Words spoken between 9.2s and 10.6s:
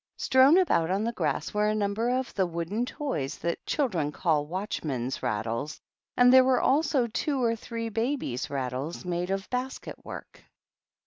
of basket work.